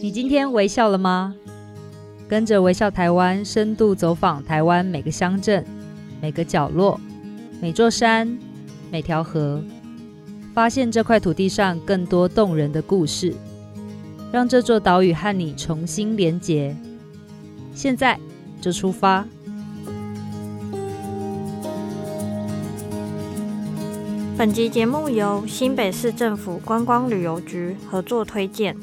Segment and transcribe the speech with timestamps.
[0.00, 1.34] 你今天微笑了吗？
[2.28, 5.66] 跟着微笑台湾深度走访台湾每个乡镇、
[6.22, 7.00] 每个角落、
[7.60, 8.38] 每座山、
[8.92, 9.60] 每条河，
[10.54, 13.34] 发现这块土地上更多动人的故事，
[14.30, 16.76] 让这座岛屿和你重新连结。
[17.74, 18.16] 现在
[18.60, 19.26] 就出发！
[24.36, 28.76] 本集节目由新北市政府观光旅游局合作推荐。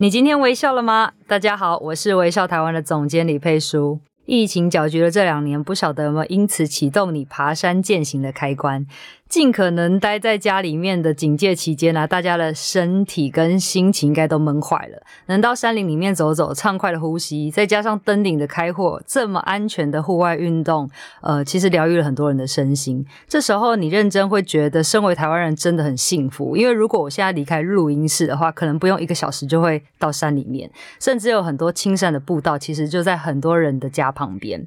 [0.00, 1.10] 你今天微笑了吗？
[1.26, 3.98] 大家好，我是微笑台湾的总监李佩书。
[4.28, 8.86] 疫情搅局了这两年，不晓得有没有因此启动你爬山健行的开关？
[9.26, 15.02] 尽可能待在家里面的警戒期间啊，大家的身体跟心情应该都闷坏了。
[15.26, 20.88] 能到山林里面走走，畅快的呼吸，再加上登顶的开阔，这么安全的户外运动，
[21.20, 23.04] 呃，其实疗愈了很多人的身心。
[23.26, 26.56] 这时候你认真会觉得，身为台湾人真的很幸福。
[26.56, 34.66] 因为如果我现在离开录音室的话，可能不用一个小时就会到山里面，甚至有很多青山的步道，其实就在很多人的家旁边。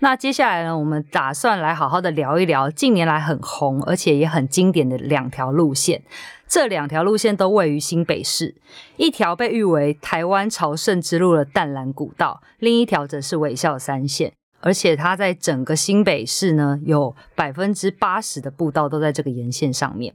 [0.00, 6.02] 那接下来呢，我们打算来好好的聊一聊近年来很红而且也很经典的两条路线。
[6.46, 8.54] 这两条路线都位于新北市，
[8.98, 14.32] 一条被誉为台湾朝圣之路的淡蓝古道，另一条则是微笑三线。
[14.60, 20.14] 而且它在整个新北市呢，有百分之八十的步道都在这个沿线上面。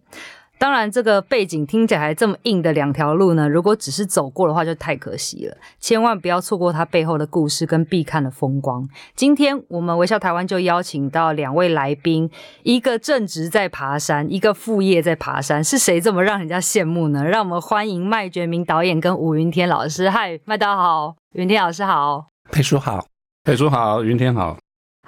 [0.62, 5.58] 当然，这个背景听起来还这么硬的两条路呢，如果只是走过的话，就太可惜了。
[5.80, 8.88] 千万不要错过它背后的故事跟必看的风光。
[9.16, 12.30] 今天我们微笑台湾就邀请到两位来宾，
[12.62, 17.26] 一个正职在爬山，一个副业在爬山，是谁这么让人家羡慕呢？
[17.26, 20.12] 让我们欢迎麦觉明导演跟吴云天老师。
[20.12, 23.04] 嗨，麦导好，云天老师好，佩叔好，
[23.44, 24.56] 佩叔好，云天好。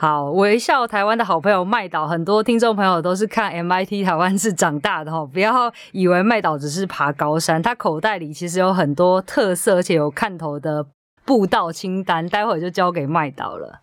[0.03, 10.85] 好，微笑台湾的好朋友麦岛，很多听众朋友都是看 MIT 台湾志长大的哈，不要以为麦岛只是爬高山，他口袋里其实有很多特色且有看头的
[11.23, 13.79] 步道清单，待会就交给麦岛了。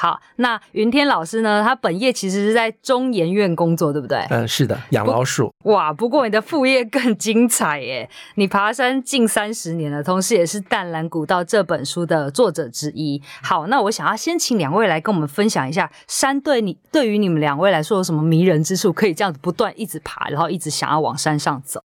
[0.00, 1.62] 好，那云天老师呢？
[1.62, 4.16] 他本业其实是在中研院工作，对不对？
[4.30, 5.52] 嗯，是的，养老鼠。
[5.64, 8.08] 哇，不过你的副业更精彩耶！
[8.36, 13.22] 你爬山近三十年了，同时也是《淡蓝古道》这本书的作者之一。
[13.42, 21.82] 好，那我想要先请两位来跟我们分享一下，山对你对于你们两位来说有什么迷人之处，可以这样子不断一直爬，然后一直想要往山上走。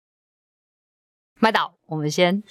[1.40, 2.44] 麦导，我们先。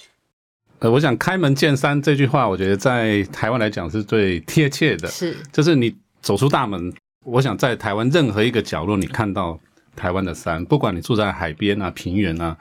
[0.83, 5.07] 呃，我想开门见山这句话，我觉得在台湾来讲是最贴切的。
[5.07, 9.57] 是，就是你走出大门，我想在台湾任何一个角落，你看到
[9.95, 12.57] 台湾的山，不管你住在海边啊、平原啊，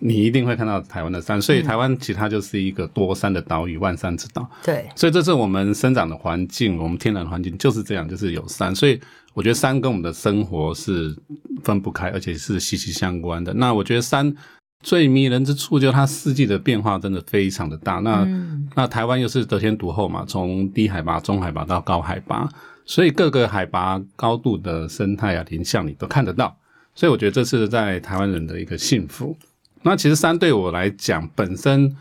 [0.00, 1.40] 你一定会看到台湾的山。
[1.40, 4.46] 所以台湾其实它就是一个多山的岛屿，万山之岛。
[4.62, 8.74] 对，所以这是我们生长的环境，我们天然环境就是这样，就是有山。
[8.74, 9.00] 所以
[9.32, 11.16] 我觉得山跟我们的生活是
[11.64, 13.54] 分不开，而且是息息相关的。
[13.54, 14.36] 那我觉得山。
[14.82, 18.00] 最迷人之处就是它四季的变化真的非常的大。
[18.00, 22.48] 那、嗯、那台湾又是得天独厚嘛，从低海拔、中海拔到高海拔，
[22.84, 26.56] 所以各个海拔高度的生态啊、林相你都看得到。
[26.94, 29.36] 所以我觉得这是在台湾人的一个幸福。
[29.82, 31.96] 那其实山对我来讲，本身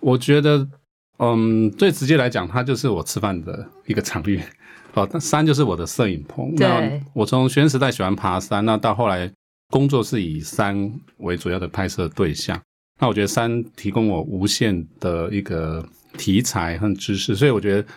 [0.00, 0.66] 我觉得，
[1.18, 4.40] 嗯，最直接来讲，它就是我吃饭的一个场域。
[4.94, 6.52] 哦，山就是我的摄影棚。
[6.56, 9.30] 那我从学生时代喜欢爬山，那到后来。
[9.72, 12.60] 工作是以山为主要的拍摄对象，
[13.00, 15.82] 那我觉得山提供我无限的一个
[16.18, 17.88] 题材和知识，所以我觉得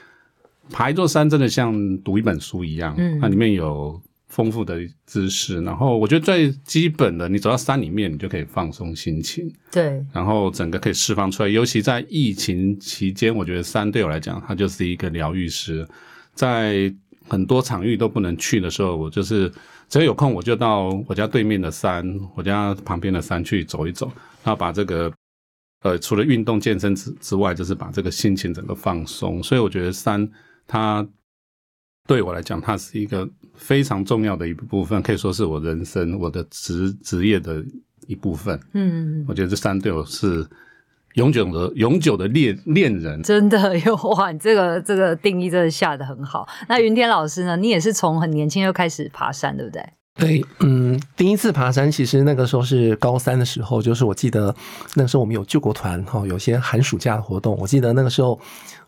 [0.70, 5.62] 爬一座山真的像读一本书一样，嗯，它里面有丰富的知识。
[5.64, 11.50] 然后我觉得最基本的，你走到山里面，你就可以放松心情，对，然后整个可以释放出来。
[11.50, 15.86] 尤其在疫情期间，我觉得山对我来讲，它就是一个疗愈师，
[16.34, 16.94] 在
[17.28, 19.52] 很多场域都不能去的时候，我就是。
[19.88, 22.04] 只要有空，我就到我家对面的山，
[22.36, 24.08] 我家旁边的山去走一走，
[24.44, 25.14] 然后把这个，
[25.84, 29.44] 呃，除了运动健身之之外，就是把这个心情整个放松。
[29.44, 30.28] 所以我觉得山，
[30.66, 31.08] 它
[32.08, 37.64] 对我来讲，它是一个非常重要的一部分，可以说是我人生我的职职业的
[38.08, 38.60] 一部分。
[38.74, 40.44] 嗯，我觉得这山对我是。
[41.16, 44.32] 永久的永久的恋恋人，真的有哇！
[44.34, 46.48] 这个 这个定义真的下得很好。
[46.68, 47.58] 那云天老师呢？
[47.58, 49.84] 你也是从很年轻就开始爬山，对不对？
[50.18, 54.54] 对，嗯，第一次爬山其实那个时候是高三的时候，就是我记得
[54.94, 57.56] 那个时候我们有救国团哈，有些寒暑假的活动。
[57.58, 58.40] 我记得那个时候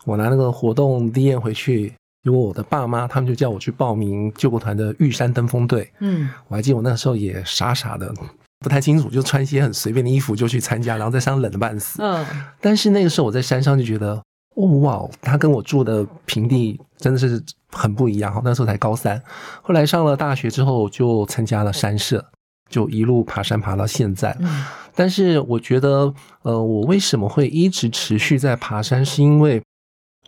[0.04, 1.92] 我拿那个活动 DM 回去，
[2.24, 5.90] 如果我的爸妈他们就叫我去报名救国团的玉山登峰队。
[6.00, 8.12] 嗯，我还记得我那个时候也傻傻的。
[8.60, 12.02] 不太清楚，就穿一些很随便的衣服就去参加，然后在山上冷的半死。
[12.02, 12.26] 嗯，
[12.60, 14.20] 但是那个时候我在山上就觉得，
[14.56, 17.40] 哦哇，他跟我住的平地真的是
[17.70, 18.40] 很不一样。
[18.44, 19.22] 那时候才高三，
[19.62, 22.24] 后来上了大学之后就参加了山社，
[22.68, 24.36] 就一路爬山爬到现在。
[24.40, 24.64] 嗯，
[24.94, 26.12] 但是我觉得，
[26.42, 29.62] 呃，我为什么会一直持续在爬山，是因为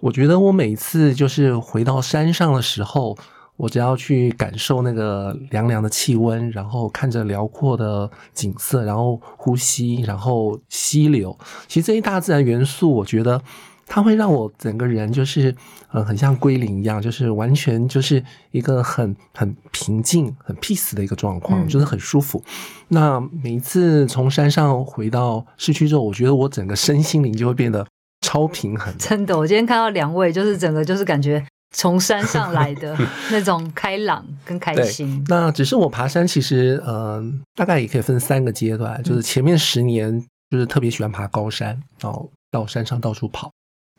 [0.00, 3.18] 我觉得我每次就是回到山上的时候。
[3.60, 11.38] 我只要去感受那个凉凉的气温，然后看着辽阔的景色，然后呼吸，然后溪流。
[11.68, 13.42] 其实这些大自然元素，我觉得
[13.86, 15.54] 它会让我整个人就是，
[15.92, 22.42] 呃，很像归零一样，就是完全就是一个很很平静、很 peace 的一个状况，嗯、就是很舒服。
[22.88, 27.86] 那每一次从山上回到市区之后，我觉得我整个身心灵就会变得
[28.22, 28.90] 超平衡。
[28.96, 31.44] 真的，我今天看到两位，就是整个就是感觉。
[31.74, 32.96] 从山上来的
[33.30, 35.24] 那种开朗跟开心。
[35.28, 37.22] 那只是我爬山，其实呃，
[37.54, 43.50] 大概也可以分三个阶段，就是前面十年就是特别喜欢爬高山，然后到山上到处跑。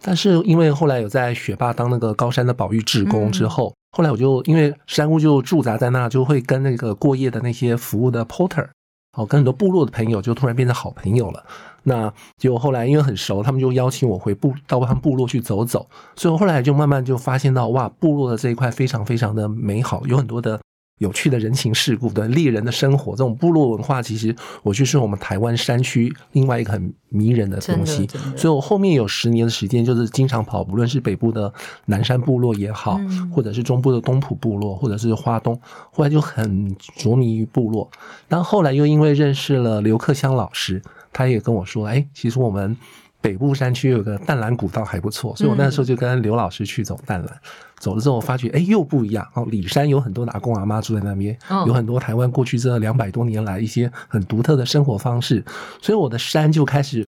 [0.03, 8.67] 但是因为后来有在雪霸当那个高山的保育志工之后，后来我就因为山屋就驻扎在那，就会跟那个过夜的那些服务的 porter，
[9.15, 11.45] 哦，跟很多部落的朋友就突然变成好朋友了。
[11.83, 20.59] 那就后来因为很熟，他们就邀请我回部到他们部落去走走，所以我后来就慢慢就发现到哇，部落的这一块非常非常的美好，有很多的
[20.99, 28.07] 有趣的人情世故的猎人的生活，这种部落文化其实我觉得是我们台湾山区另外一个很迷人的东西。
[28.37, 31.51] 所以我后面有十年的时间就是经常跑，不论是北部的
[31.85, 32.99] 南山部落也好，
[33.33, 35.59] 或者是中部的东埔部落，或者是花东，
[35.91, 37.89] 后来就很着迷于部落。
[38.27, 40.79] 但后来又因为认识了刘克襄老师。
[41.11, 42.75] 他也跟我说：“哎，其实我们
[43.19, 47.41] 北部山区有个淡蓝古道还不错。”所以我那时候就跟刘老师去走淡蓝，
[47.77, 49.45] 走了之后发觉，哎，又不一样哦。
[49.45, 51.37] 里山有很多的阿公阿妈住在那边，
[51.67, 55.43] 有很多台湾过去这两百多年来一些很独特的生活方式，
[55.81, 57.05] 所以我的山就开始，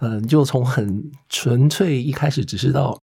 [0.00, 2.98] 嗯，就从很纯粹一开始只是到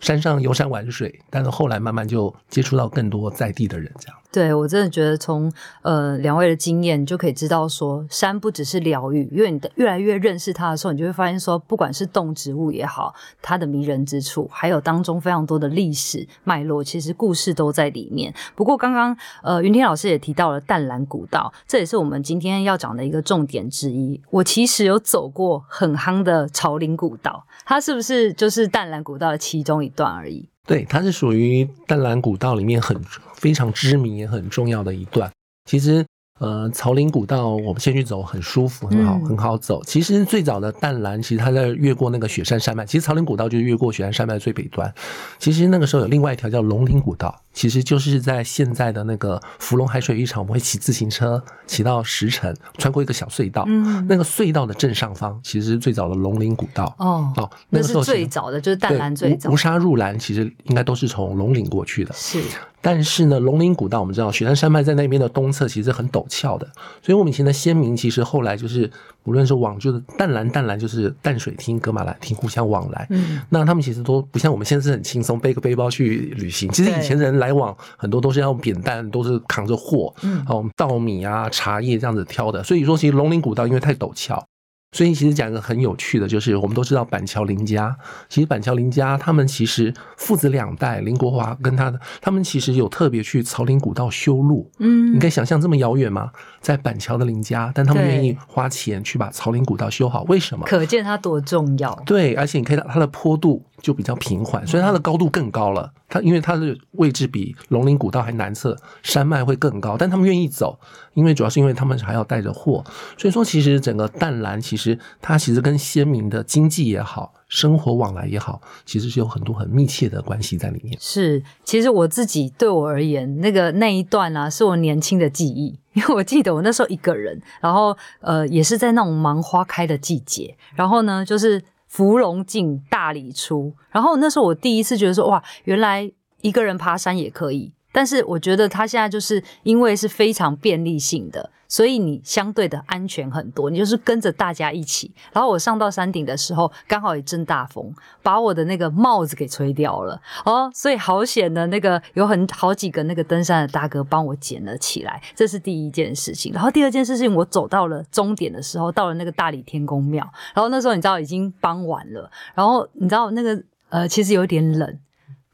[0.00, 4.16] 山上游山玩水，但是后来慢慢就接触到更多在地的人，这样。
[4.32, 5.50] 对，我真的觉得从
[5.82, 13.12] 呃两位的经验就可以知道说，山不只是疗愈，因为你越来越认识它的时候，你就会发现说，不管是动植物也好，
[13.42, 18.32] 它的迷人之处，还有当中非常多的历史脉络，其实故事都在里面。
[18.54, 24.20] 不过刚刚呃云天老师也提到了淡蓝古道，这也是我们今天要讲的一个重点之一。
[24.30, 30.48] 我其实有走过很夯的朝林古道，它是不是就是淡蓝古道的其中一段而已？
[30.66, 33.00] 对，它是属于淡蓝古道里面很
[33.34, 35.30] 非常知名也很重要的一段。
[35.64, 36.04] 其实，
[36.40, 39.82] 呃，草岭古道我们先去走，很舒服，很好，很好走。
[39.84, 42.86] 其实最早的淡蓝，其实它在越过那个雪山山脉。
[42.86, 44.90] 其实草岭古道就是越过雪山山脉的最北端。
[45.38, 47.38] 其实那个时候有另外一条叫龙岭古道。
[47.52, 53.64] 其实就是在现在的那个福隆海水浴场，我们会骑自行车骑到石城，穿过一个小隧道。
[53.66, 56.94] 嗯，那个隧道的正上方其实是最早的龙岭古道。
[56.98, 59.50] 哦哦，那个时候是最早的，就是淡蓝最早。
[59.50, 62.14] 无沙入蓝其实应该都是从龙岭过去的。
[62.14, 62.40] 是，
[62.82, 66.66] 但是呢，龙陵古道我们知道，雪山山脉在那边的东侧其实很陡峭的，
[67.02, 68.90] 所以我们以前的先民其实后来就是。
[69.24, 73.06] 无论是往就是淡蓝，淡蓝就是淡水厅、格马兰厅互相往来。
[73.10, 76.70] 嗯，那他们其实都不像我们现在是很轻松，背个背包去旅行。
[76.70, 82.64] 其实以前人来往很多都是要用扁担，都是扛着货，嗯，哦，稻米啊、茶叶这样子挑的。
[82.64, 84.42] 所以说，其实龙陵古道因为太陡峭。
[84.92, 87.96] 所以其实讲一个很有趣的，就是我们都知道板桥林家，
[88.28, 94.68] 其实板桥林家他们其实父子两代，林国华跟他的，他们其实有特别去草林古道修路。
[94.78, 96.32] 嗯，你可以想象这么遥远吗？
[96.60, 100.66] 在板桥的林家，但他们愿意花钱去把草林古道修好，为什么？
[100.66, 101.94] 可见它多重要。
[102.04, 105.92] 对，而且你可以看它的坡度就比较平缓，所以它的高度更高了。
[106.08, 110.78] 它因为它的位置比龙陵古道还南侧，山脉会更高，但他们愿意走，
[111.14, 112.84] 因为主要是因为他们还要带着货，
[113.16, 120.96] 所以说其实整个淡蓝其实它其实跟先民的经济也好，生活往来也好，其实是有很多很密切的关系在里面。
[121.00, 131.62] 是，其实我自己对我而言，那个那一段啊，是我年轻的记忆， 因为我记得我那时候一个人，然后呃也是在那种芒花开的季节，然后呢就是。
[131.90, 137.72] 芙蓉进大理出，然后那时候我第一次觉得说，哇，原来一个人爬山也可以。
[137.92, 143.70] 但是我觉得它现在就是因为是非常便利性的，所以你相对的安全很多。
[143.70, 145.12] 你就是跟着大家一起。
[145.32, 147.92] 然后我上到山顶的时候，刚好一阵大风，
[148.22, 151.66] 把我的那个帽子给吹掉了哦，所以好险的。
[151.66, 156.52] 那个有很好几个那个登山的大哥帮我捡了起来，这是第一件事情。
[156.52, 164.98] 然后第二件事情，我走到了终点的时候，到了那个大理天宫庙，然后那时候你知道已经傍晚了，然后你知道那个呃，其实有点冷。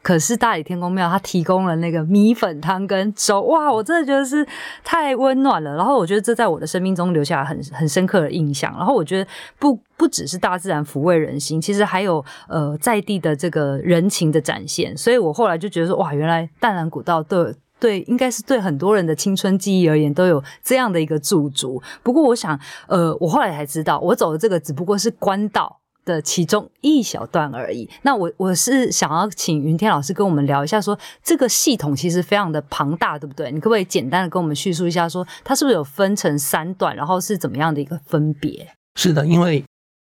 [0.06, 4.46] 可是大理天宫庙，它提供了那个米粉汤跟粥，哇，我真的觉得是
[4.84, 5.74] 太温暖了。
[5.74, 8.72] 然后我觉得这在我的生命中留下很很深刻的印象。
[8.76, 14.96] 然后我觉得不不只是大自然抚慰人心，其实还有呃在地的这个人情的展现。
[14.96, 21.82] 所以我后来就觉得说，哇，原来淡兰古道对对，应该是对很多人的青春记忆而言都有这样的一个驻足。
[22.04, 27.86] 不过，我想，呃，我后来才知道，我走的这个只不过是官道的其中一小段而已。
[28.00, 33.50] 那我我是想要请云天老师跟我们聊一下说，这个系统其实非常的庞大，对不对？
[33.52, 38.66] 你可不可以简单的跟我们叙述一下说，它是不是有分成三段，然后是怎么样的一个分别？
[38.98, 39.62] 是的，因为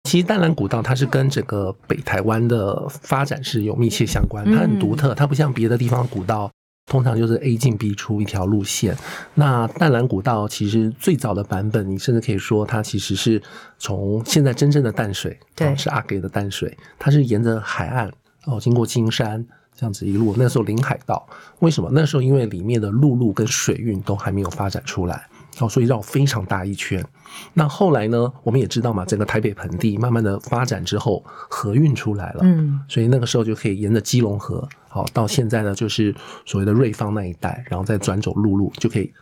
[0.03, 6.49] 其实淡蓝古道它是跟整个北台湾的发展是有密切相关，它很独特，它不像别的地方古道。
[6.89, 8.97] 通常就是 A 进 B 出一条路线。
[9.35, 13.41] 那淡蓝古道其实最早的版本，你甚至可以说它其实是
[13.77, 18.11] 从现在真正的淡水，对，是阿给的淡水，它是沿着海岸
[18.45, 20.35] 哦，经过金山这样子一路。
[20.37, 21.25] 那时候临海道，
[21.59, 21.89] 为什么？
[21.93, 25.27] 那时候因为里面的陆路跟水运都还没有发展出来。
[25.59, 27.03] 哦，所以绕非常大一圈。
[27.53, 28.31] 那后来呢？
[28.43, 32.39] 我们也知道嘛，整个台北盆地慢慢的发展之后，河运出来了。
[32.43, 36.13] 嗯，所以那个时候就可以沿着基隆河，好，到现在呢，就是
[36.45, 39.13] 所谓的瑞芳那一带，然后再转走陆路，就可以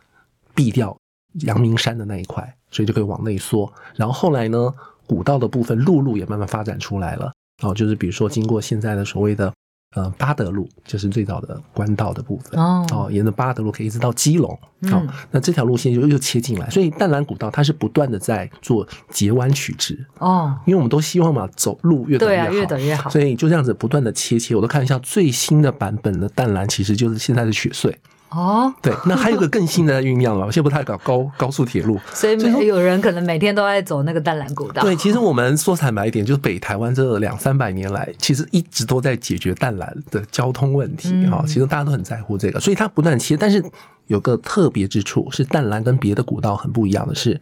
[0.55, 0.97] 避掉
[1.41, 3.71] 阳明山的那一块，所以就可以往内缩。
[3.95, 4.74] 然后后来呢，
[5.05, 7.31] 古道的部分陆路也慢慢发展出来了。
[7.62, 9.53] 哦，就是比如说经过现在的所谓的。
[9.96, 27.96] 呃，八德路就是最早的官道的部分哦，哦，沿着八德路可以一直到基隆，嗯、哦，那这条路线就又切进来，所以淡蓝古道它是不断的在做截弯取直哦，因为我们都希望嘛，走路越短越好，对啊，越短越好，所以就这样子不断的切切，我都看一下最新的版本的淡蓝，其实就是现在的雪隧。
[28.29, 34.81] 哦，对，那还有个更新的酝酿了，现在不太搞高高速铁路， 所以没有人可能每天都在走那个淡蓝古道。
[34.81, 43.38] 对，其实我们说坦白一点，就是北台湾这两三百年来，其实一直都在解决淡蓝的交通问题哈，其实大家都很在乎这个，所以它不断切。
[43.38, 43.63] 但是
[44.07, 47.39] 有个特别之处是，淡蓝跟别的古道很不一样的是，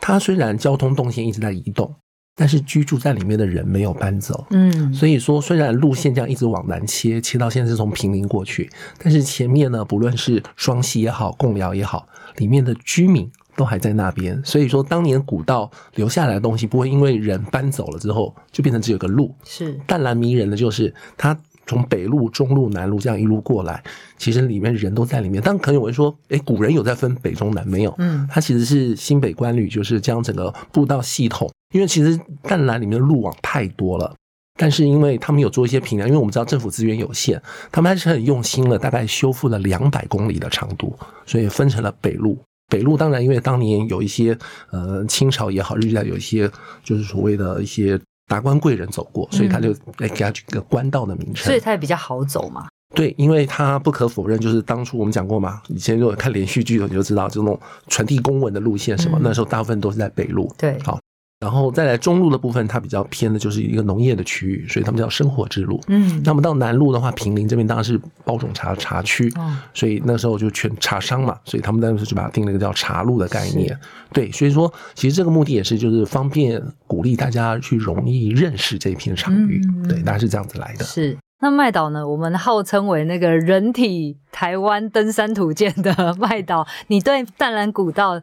[0.00, 1.94] 它虽然交通动线一直在移动。
[2.38, 14.38] 但是居住在里面的人没有搬走，嗯，所以说虽然路线这样一直往南切，切到现在是从平林过去，但是前面呢，不论是双溪也好，贡寮也好，里面的居民都还在那边。
[14.44, 19.34] 所以说，当年古道留下来的东西，不会因为人搬走了之后，就变成只有个路。
[19.42, 21.34] 是淡蓝迷人的就是它
[21.66, 23.82] 从北路、中路、南路这样一路过来，
[24.18, 25.42] 其实里面人都在里面。
[25.42, 27.94] 但可能有人说，哎，古人有在分北中南没有？
[27.96, 31.50] 嗯，它其实是新北关旅，就是将整个步道系统。
[31.72, 34.14] 因为其实淡蓝里面的路网太多了，
[34.58, 40.96] 但是因为他们有做一些评量，因为我们知道政府资源有限，他们还是很用心了，大概修复了两百公里的长度，
[41.26, 42.38] 所以分成了北路。
[42.68, 44.36] 北路当然因为当年有一些
[44.70, 46.50] 呃清朝也好，日代有一些
[46.82, 52.66] 就是所谓的一些达官贵人走过，所以他就来给他取个官道的名称，所以它也比较好走嘛。
[52.94, 60.52] 对，因为他不可否认，就是当初我们讲过嘛，以前如果看连续剧的你就知道，就那种传递公文的路线什么，那时候大部分都是在北路。
[60.56, 60.98] 对，好。
[61.38, 65.78] 然后再来中路的部分，它比较偏的就是一个农业的区域，所以他们叫生活之路。
[65.88, 69.30] 嗯，那么到南路的话，平林这边当然是包种茶茶区，
[69.74, 73.78] 所以那时候就全茶商嘛，所以他们当时就把它定了一个叫茶路的概念。
[74.14, 79.60] 对，所以说其实这个目的也是就是方便鼓励大家去容易认识这片场域。
[79.86, 80.84] 对，大概是这样子来的。
[80.86, 82.08] 是，那麦岛呢？
[82.08, 88.22] 我们号称为那个人体台湾登山图鉴的 麦岛，你对淡蓝古道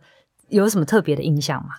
[0.50, 1.70] 有什么特别的印象吗？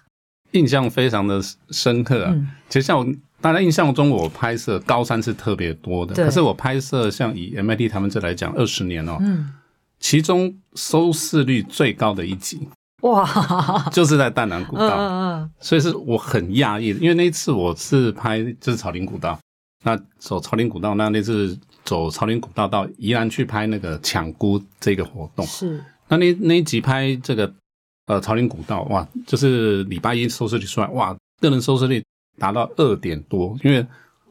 [0.55, 2.31] 印象非常的深刻啊！
[2.33, 3.07] 嗯、其实像我
[3.41, 6.15] 大家印象中，我拍摄高山是特别多的。
[6.15, 9.19] 可是我拍摄像以 MIT 他们这来讲，二十年哦、
[9.99, 12.69] 其中收视率最高的一集，
[13.03, 14.97] 哇，就是在淡南古道。
[14.97, 19.39] 嗯嗯、所以是我很讶异的，因为那一次我是拍就是草林古道，
[19.83, 27.53] 那走草林古道，那那次走草林古道到宜兰去拍那个抢孤这个活动，是那那那一集拍这个。
[28.07, 32.05] 呃，朝林古道哇，就是礼拜一收视率出来哇，个人收视率
[32.39, 33.87] 达到二点多，因为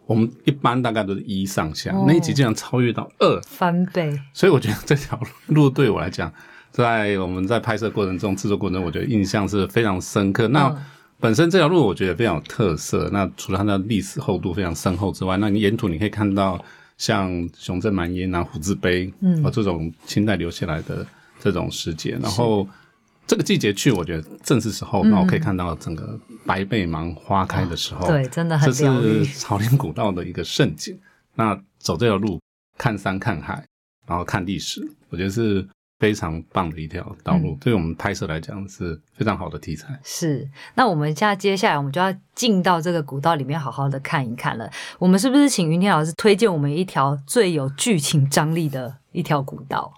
[0.06, 4.16] 我们一般大概都是一上下，哦、那一集竟然超越到二，翻倍。
[4.32, 6.32] 所以我觉得这条路对我来讲，
[6.70, 10.48] 在我们在拍摄过程中、制作过程中，我觉得印象是非常深刻。
[10.50, 10.72] 那
[11.20, 13.10] 本身这条路我觉得非常有特色。
[13.12, 16.64] 那除了它的历史厚度非常深厚之外，那你沿途你可以看到
[17.00, 21.04] 像熊正满烟啊、虎字碑，嗯，这种清代留下来的
[21.40, 22.68] 这种时节，然后。
[23.26, 25.04] 这个季节去，我觉得正是时候。
[25.06, 31.00] 那我可以看到整个白背芒花开的时候，对，真的很这是草岭古道的一个盛景。
[31.36, 32.40] 那走这条路，
[32.78, 33.66] 看山看海，
[34.06, 35.68] 然后看历史，我觉得是
[36.00, 37.58] 非常棒的一条道路。
[37.62, 40.00] 对于我们拍摄来讲，是非常好的题材。
[40.04, 40.48] 是。
[40.76, 44.70] 那我们现在接下来，我们就要进到这个古道里面，好好的看一看了。
[45.00, 49.92] 我们是不是请云天老师推荐我们一条最有剧情张力的一条古道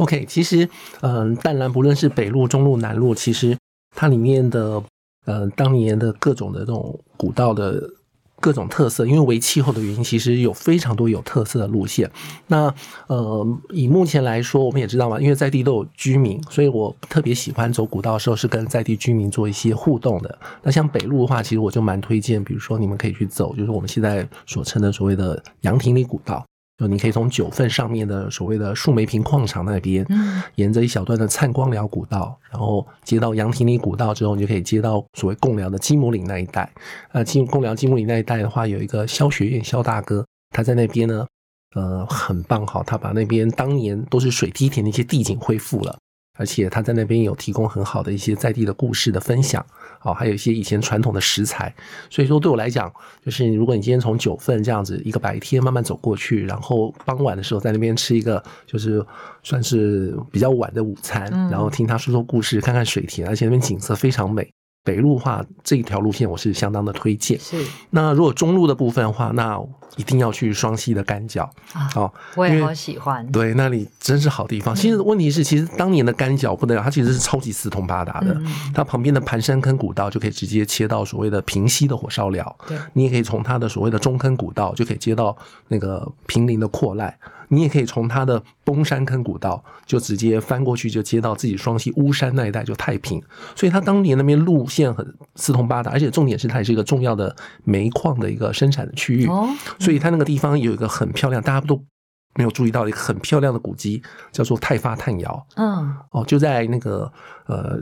[0.00, 0.66] ？OK，其实，
[1.02, 3.54] 嗯，淡蓝不论是北路、中路、南路，其实
[3.94, 4.82] 它里面的，
[5.26, 7.78] 呃，当年的各种的这种古道的
[8.40, 12.10] 各种特色，因为为气候的原因，其实有非常多有特色的路线。
[12.46, 12.74] 那
[13.08, 20.38] 呃，以目前来说，我们也知道嘛，因为在地都有居民，所以我特别喜欢走古道的时候是跟在地居民做一些互动的。
[20.62, 26.42] 那像北路的话，其实我就蛮推荐，比如说你们可以去走，就是我们现在所称的所谓的杨廷里古道。
[26.80, 30.06] 就你可以从九份上面的所谓的树莓坪矿场那边，
[30.54, 36.72] 沿着一小段的灿光寮古道，然后接到杨廷里古道之后，你就可以接到所谓贡寮的金姆岭那一带。
[37.12, 40.24] 呃，进贡寮金姆岭那一带的话，有一个萧学院萧大哥，
[40.56, 41.26] 他在那边呢，
[41.74, 45.98] 呃，很棒哈，他把那边当年都是水梯田的一些地景恢复了。
[46.40, 49.64] 而且他在那边有提供很好的一些在地的故事的分享，
[49.98, 51.74] 好，还有一些以前传统的食材。
[52.08, 52.90] 所以说，对我来讲，
[53.22, 59.04] 就是如果你今天从九份这样子一个白天慢慢走过去，然后傍晚的时候在那边吃一个就是
[59.42, 64.50] 算是比较晚的午餐，然后听他说说故事，看看水田，而且那边景色非常美。
[64.82, 67.38] 北路的话，这一条路线我是相当的推荐。
[67.38, 69.60] 是，那如果中路的部分的话，那
[69.96, 73.26] 一定要去双溪的干角啊，哦，我也好喜欢。
[73.30, 74.74] 对，那里真是好地方。
[74.74, 78.32] 其实问题是，其实当年的干角不得了，它其实是超级四通八达的。
[78.34, 85.36] 嗯、它旁边的盘山坑古道就可以直接切到所谓的平溪的火烧寮，对，你也可以从它的所谓的中坑古道就可以接到
[85.68, 87.12] 那个平林的阔濑。
[87.52, 93.20] 你也可以从它的崩山坑古道就直接翻过去，就接到自己双溪乌山那一带，就太平。
[93.56, 95.04] 所以它当年那边路线很
[95.34, 99.28] 四通八达，而且重点是它也是一个重要的煤矿的一个生产的区域。
[99.80, 101.76] 所以它那个地方有一个很漂亮，大家都
[102.36, 105.46] 没有注意到一个很漂亮的古迹，叫做太发炭窑。
[105.56, 107.12] 嗯，哦，就在那个
[107.46, 107.80] 呃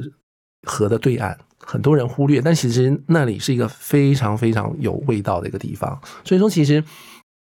[0.63, 6.01] 河的对岸，很多人忽略，但其实那里是一个非常非常有味道的一个地方。
[6.25, 6.83] 所以说，其实。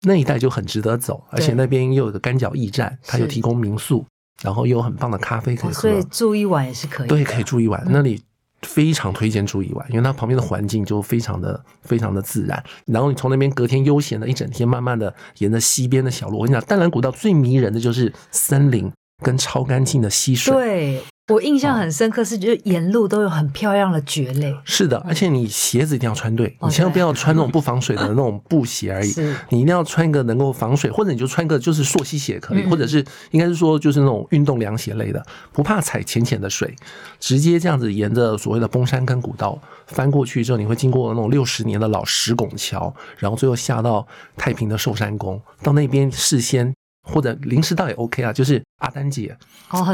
[0.05, 4.05] 那一带就很值得走，而且那边又有个干角驿站，它有提供民宿，
[4.43, 7.09] 然后又有很棒的咖啡可以喝，所以住一晚也是可以。
[7.09, 8.23] 对，可以住一晚，那里
[8.63, 12.63] 非常推荐住一晚，因为它旁边的环境就非常的非常的自然。
[12.87, 18.91] 然后你从那边隔天悠闲的一整天，慢慢的沿着西边的小路，我跟你讲，淡蓝古道最迷人的就是森林
[19.23, 20.55] 跟超干净的溪水。
[20.55, 21.03] 对。
[21.33, 24.55] 我印象很深刻，是就是沿路都有很漂亮的蕨类。
[24.63, 29.11] 是的，而且你鞋子一定要穿对，你千万不要穿那种 不防水的那种布鞋而已。
[29.49, 36.77] 你一定要穿一个能够防水，或者你就穿个就是溯溪鞋可以，或者是应该是说就是那种运动凉鞋类的，不怕踩浅浅的水，
[37.19, 44.07] 直接这样子沿着所谓的崩山坑古道翻过去之后，你会经过那种六十年的老石拱桥，然后最后下到
[44.37, 46.75] 太平的寿山宫，到那边事先。
[47.05, 49.37] 或者零食倒也 OK 啊，就是阿丹姐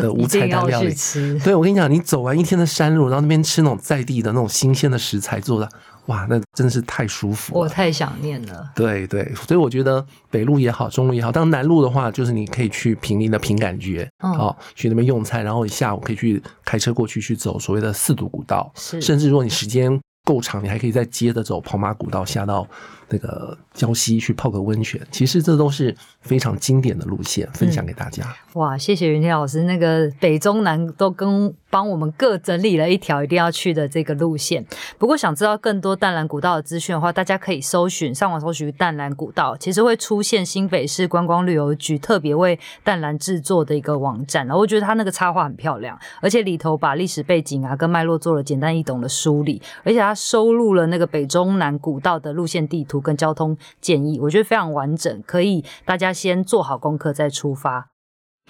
[0.01, 0.92] 的无菜单料理。
[0.92, 5.68] 哦、对，我跟你讲，你走完一天的山路，然后那边吃那种在地的那种新鲜的食材做的，
[6.07, 7.59] 哇，那真的是太舒服。
[7.59, 8.70] 我太想念了。
[8.75, 22.66] 对对，所以我觉得北路也好，中路也好，当然南路的话，就是你可以去平林的凭感觉，好、嗯、去那边用餐，然后你下午可以去开车过去去走所谓的四堵古道，是，甚至如果你时间够长，你还可以再接着走跑马古道下到。
[23.12, 28.23] 那个礁溪去泡个温泉，其实这都是非常经典的路线，分享给大家。
[28.23, 34.65] 嗯、哇，谢谢云天老师，那个北中南都跟帮我们各整理了一条一定要去的这个路线。
[34.99, 44.47] 不过想知道更多淡蓝古道的资讯的话，大家可以搜寻上网搜寻淡蓝古道，其实会出现新北市观光旅游局特别为淡蓝制作的一个网站。
[44.47, 53.01] 然后我觉得它那个插画很漂亮，而且里头把历史背景啊跟脉络做了简单易懂的梳理，而且它收录了那个北中南古道的路线地图。
[53.01, 57.89] 跟交通建议，我觉得非常完整，可以大家先做好功课再出发。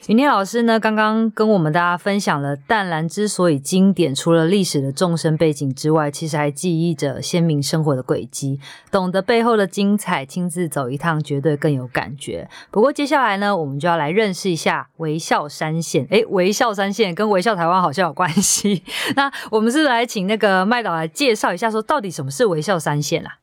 [0.07, 8.59] 云天老师呢，刚刚跟我们大家分享了淡蓝之所以经典，除了历史的纵深背景之外，其实还记忆着鲜明生活的轨迹。
[8.91, 12.49] 懂得背后的精彩，亲自走一趟，绝对更有感觉。
[12.71, 16.07] 不过接下来呢，我们就要来认识一下微笑山线。
[16.11, 18.83] 诶，微笑山线跟微笑台湾好像有关系。
[19.15, 23.39] 那我们是来请那个麦导来介绍一下，说到底什么是微笑山线啊？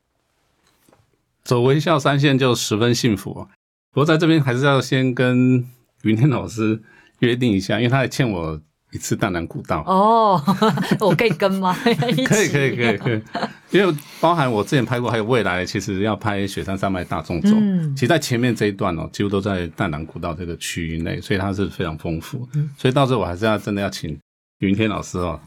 [1.44, 3.46] 走微笑山线就十分幸福，
[3.92, 5.64] 不过在这边还是要先跟
[6.04, 6.80] 云天老师
[7.20, 8.60] 约定一下，因为他还欠我
[8.92, 9.82] 一次淡南古道。
[9.86, 10.42] 哦，
[11.00, 11.76] 我可以跟吗？
[11.82, 13.22] 可以，可以，可以，可以。
[13.70, 22.48] 因为包含我之前拍过，还有未来其实要拍雪山山脉大纵走，嗯，其实在前面这一段哦，几乎都在淡南古道这个区域内，所以它是非常丰富。
[22.76, 24.18] 所以到时候我还是要真的要请
[24.60, 25.40] 云天老师哦。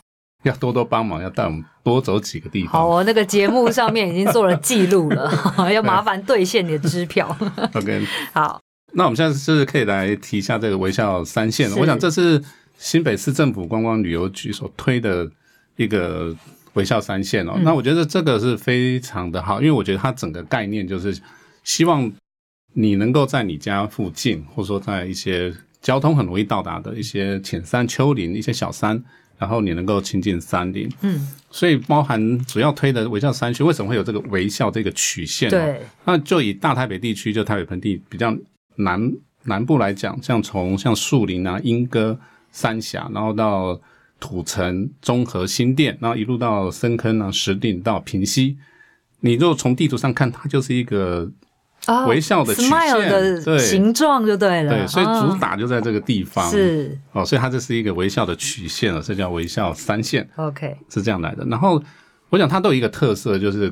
[0.44, 2.72] 要多多帮忙，要带我们多走几个地方。
[2.72, 5.32] 好，我那个节目上面已经做了记录了，
[5.72, 7.38] 要麻烦兑现你的支票。
[7.76, 8.60] OK，好，
[8.94, 11.70] 那我们现在是可以来提一下这个微笑三线。
[11.78, 12.42] 我想这是
[12.78, 15.30] 新北市政府观光旅游局所推的
[15.76, 16.36] 一个
[16.74, 17.54] 微笑三线哦。
[17.56, 21.18] 嗯、那我觉得这个是非常的好，因为我觉得它整个概念就是
[21.64, 22.12] 希望
[22.74, 29.04] 你能够在你家附近，或者说在一些交通很容易到达的一些浅山丘陵、一些小山。
[29.38, 35.50] 然后你能够亲近山林，嗯，所以包含主要推的微笑三区，为什么会有这个微笑这个曲线？
[35.50, 38.38] 对，那就以大台北地区，就台北盆地比较
[38.76, 39.12] 南
[39.44, 42.20] 南部来讲，像从像树林啊、莺歌、
[42.52, 43.80] 三峡，然后到
[44.20, 48.58] 土城、中和、新店，然后一路到深坑啊、石碇到平溪，
[49.20, 51.30] 你如果从地图上看，它就是一个。
[52.08, 57.00] 微笑的曲线、哦、的形状就对了，对，所以主打就在这个地方，哦、是。
[57.12, 61.44] 哦，所以它这是一个微笑的曲线了，这叫微笑三线，OK，是这样来的。
[61.46, 61.82] 然后
[62.30, 63.68] 我想它都有一个特色，就是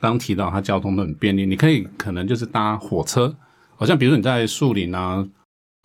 [0.00, 3.32] 刚刚提到它交通都很便利，你可以可能就是搭火车，
[3.82, 5.26] 好像比如说你在树林啊、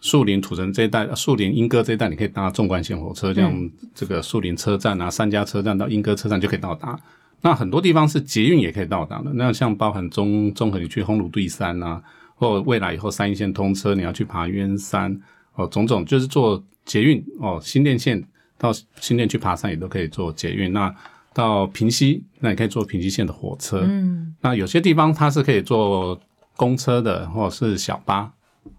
[0.01, 6.95] 树林土城这一带、树林莺歌这一带，你可以搭纵贯线火车，像这个树林车站啊、三家车站到莺歌车站就可以到达。
[7.41, 11.99] 那很多地方是捷运也可以到达的，那像包含中中和你去烘炉对山啊，
[12.35, 15.19] 或未来以后三一线通车，你要去爬鸳山
[15.55, 18.23] 哦，种种就是坐捷运哦，新店线
[18.59, 20.71] 到新店去爬山也都可以坐捷运。
[20.71, 20.93] 那
[21.33, 23.81] 到平溪，那你可以坐平溪线的火车。
[23.83, 26.19] 嗯，那有些地方它是可以坐
[26.57, 28.29] 公车的，或者是小巴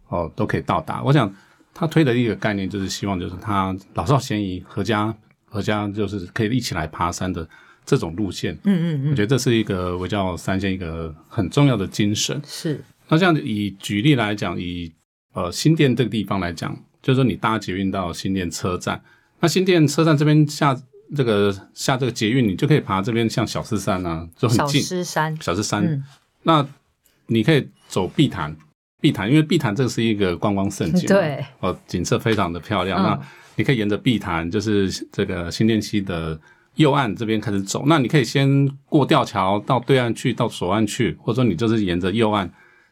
[0.09, 1.03] 哦，都可以到达。
[1.03, 1.35] 我想
[1.73, 5.15] 他推的一个概念就是希望就是他老少咸宜，合家
[5.47, 7.49] 合家就是可以一起来爬山的。
[7.89, 12.39] 这种路线，嗯嗯嗯，我觉得这是一个我叫三线一个很重要的精神。
[12.45, 14.93] 是，那这样以举例来讲，以
[15.33, 19.03] 呃新店这个地方来讲，就是说你搭捷运到新店车站，
[19.41, 20.79] 那新店车站这边下
[21.17, 24.83] 这个下这个捷运，你就可以爬这边像小狮山啊，就很近。
[24.83, 26.05] 小狮山，小狮山，嗯，
[26.43, 26.69] 那
[27.29, 28.55] 你可以走碧潭，
[29.01, 33.01] 碧潭，因为碧潭这是一个观光胜景，对，哦，景色非常的漂亮。
[33.01, 33.21] 嗯，那
[33.55, 36.39] 你可以沿着碧潭，就是这个新店溪的。
[36.77, 42.49] 右岸这边开始走，那你可以先过吊桥到对岸去，到左岸去，或者说你就是沿着右岸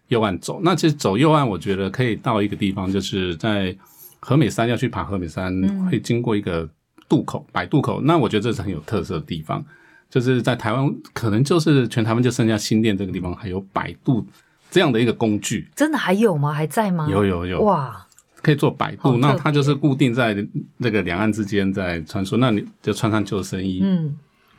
[0.09, 0.61] 右岸走。
[0.65, 3.73] 那其实走右岸，我觉得可以到一个地方，就是在
[4.19, 5.57] 和美山要去爬和美山，
[5.89, 6.69] 会经过一个
[7.09, 8.01] 渡口，摆渡口。
[8.01, 9.65] 那我觉得这是很有特色的地方，
[10.11, 14.27] 就是在台湾，可能就是全台湾就剩下新店这个地方还有摆渡
[14.71, 15.69] 这样的一个工具。
[15.75, 16.53] 真的还有吗？
[16.53, 17.09] 还在吗？
[17.11, 17.63] 有有有！
[17.63, 18.03] 哇！
[18.43, 20.37] 可以做摆渡，那它就是固定在
[20.77, 24.15] 那个两岸之间在穿梭，那你就穿上救生衣，嗯，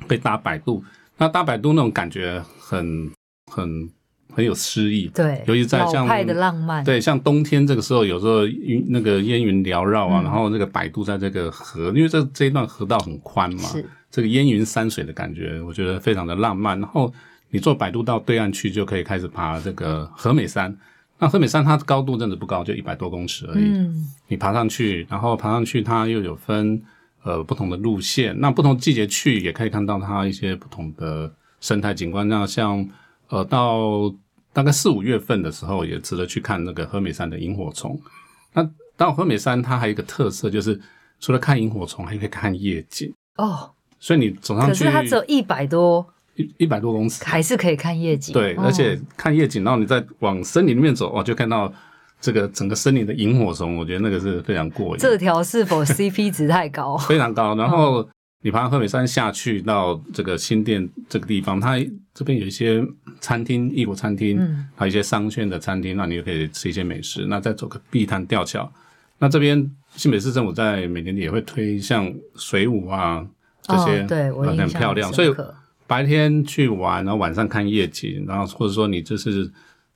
[0.05, 0.83] 可以搭摆渡，
[1.17, 3.09] 那搭摆渡那种感觉很
[3.49, 3.89] 很
[4.33, 16.79] 很有诗意，对，尤其在像老派的浪漫，对，像冬天这个时候，有时候云那个烟云缭绕啊，嗯、然后那个摆渡在这个河，因为这这一段河道很宽嘛，是这个烟云山水的感觉，我觉得非常的浪漫。
[16.79, 17.13] 然后
[17.49, 20.75] 你坐摆渡到对岸去，就可以开始爬这个和美山。
[21.19, 23.63] 那和美山它的高度真的不高，就一百多公尺而已。
[23.63, 26.79] 嗯，你爬上去，然后爬上去，它又有分
[27.23, 28.39] 呃不同的路线。
[28.39, 32.27] 那不同季节去也可以看到它一些不同的生态景观。
[32.27, 32.87] 那像
[33.29, 34.13] 呃到
[34.53, 37.99] 大概四五月份的时候，也值得去看那个和美山的萤火虫。
[38.53, 40.79] 那到和美山，它还有一个特色，就是
[41.19, 43.71] 除了看萤火虫，还可以看夜景哦。
[43.99, 46.05] 所以你走上去，可是它只有一百多。
[46.39, 48.31] 一一百多公尺，还是可以看夜景。
[48.31, 51.73] 对，而且看夜景，然后你再往森林里面走，哇，就看到
[52.21, 54.99] 这个整个森林的萤火虫，我觉得那个是非常过瘾。
[54.99, 56.95] 这条是否 CP 值太高？
[57.09, 57.55] 非常高。
[57.55, 58.07] 然后
[58.43, 61.75] 你爬鹤美山下去到这个新店这个地方，它
[62.13, 62.85] 这边有一些
[63.19, 67.25] 餐厅，异国餐厅，嗯，还有一些商圈的餐厅，那你就可以吃一些美食。
[67.27, 68.71] 那再走个碧潭吊桥，
[69.17, 73.25] 那这边新北市政府在每年也会推像水舞啊
[73.67, 75.33] 这些，哦、对，我很漂亮，所以。
[75.89, 79.49] 白天去玩，然后晚上看夜景，然后或者说你就是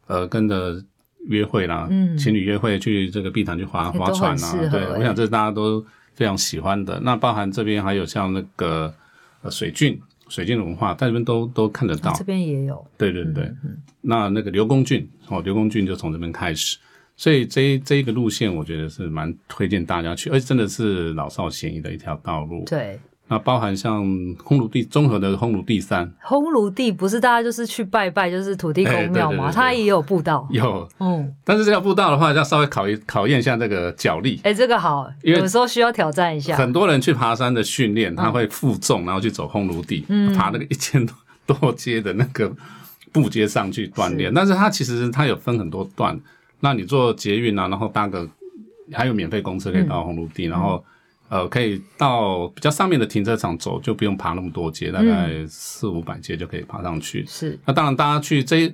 [0.08, 0.82] 呃跟着
[1.28, 6.98] 约会啦，嗯，情侣约会去这个碧潭去划划船啊，对，我想这是大家都非常喜欢的。
[7.02, 8.94] 那包含这边还有像那个
[9.42, 12.14] 呃水郡，水圳的文化，在这边都都看得到。
[12.14, 13.44] 这边也有，对对对。
[13.62, 16.78] 嗯，那那个刘公圳哦，刘公圳就从这边开始，
[17.18, 22.64] 所以这这一个路线我觉得是蛮推荐大家去，而且真的是老少咸宜的一条道路。
[22.66, 22.98] 对。
[23.32, 29.50] 那包含像烘炉地综合的烘炉地三，烘炉地不是大家就是去拜拜，就是土地公庙吗？
[29.50, 34.42] 它也有步道，有，嗯，但是这条步道的话，要稍微考一考验一下这个脚力。
[34.44, 36.58] 哎，这个好，有时候需要挑战一下。
[36.58, 41.16] 很多人去爬山的训练，他会负重，然后去走烘炉地，爬那个一千多
[41.46, 42.54] 多阶的那个
[43.14, 44.34] 步阶上去锻炼。
[44.34, 46.20] 但是它其实它有分很多段，
[46.60, 48.28] 那你坐捷运啊，然后搭个
[48.92, 50.84] 还有免费公车可以到烘炉地，然后。
[51.32, 57.26] 呃，可以到比较上面的停车场走，就不用爬那么多阶，大概四五百阶就可以爬上去。
[57.26, 58.70] 是，那当然大家去这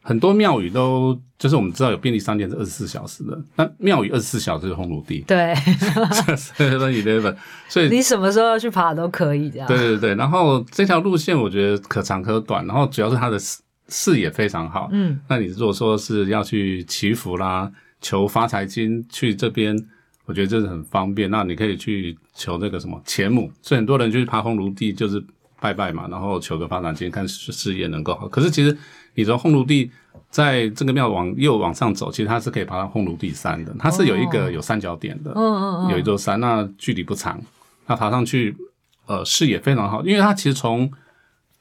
[0.00, 5.24] 很多庙宇都就是我们知道有便利商店是二十四小时的，那庙宇二十四小时是红炉地。
[5.26, 5.52] 对，
[7.68, 9.66] 所以你什么时候要去爬都可以这样。
[9.66, 14.88] 对对对，然后这条路线我觉得可长可短，然后主要是它的视视野非常好。
[14.92, 17.68] 嗯，那你如果说是要去祈福啦、
[18.00, 19.76] 求发财金，去这边。
[20.24, 21.30] 我觉得这是很方便。
[21.30, 25.22] 那你可以去求这个什么钱母，所以很多人就去爬烘炉地就是
[25.60, 28.28] 拜拜嘛，然后求个发展经，看事业能够好。
[28.28, 28.76] 可是其实
[29.14, 29.90] 你从烘炉地
[30.30, 33.74] 在这个庙往右往上走，其实它是可以爬到烘炉地山的。
[33.78, 37.40] 它是有一个有三角点的，嗯嗯有一座山，那距离不长，
[37.86, 38.56] 那爬上去
[39.06, 40.90] 呃视野非常好，因为它其实从